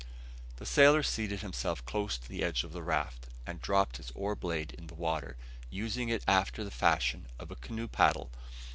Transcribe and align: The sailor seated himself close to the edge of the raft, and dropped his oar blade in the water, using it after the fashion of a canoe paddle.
The 0.55 0.65
sailor 0.65 1.03
seated 1.03 1.41
himself 1.41 1.85
close 1.85 2.17
to 2.17 2.27
the 2.27 2.43
edge 2.43 2.63
of 2.63 2.71
the 2.73 2.81
raft, 2.81 3.27
and 3.45 3.61
dropped 3.61 3.97
his 3.97 4.09
oar 4.15 4.35
blade 4.35 4.73
in 4.73 4.87
the 4.87 4.95
water, 4.95 5.37
using 5.69 6.09
it 6.09 6.23
after 6.27 6.63
the 6.63 6.71
fashion 6.71 7.27
of 7.37 7.51
a 7.51 7.55
canoe 7.55 7.87
paddle. 7.87 8.31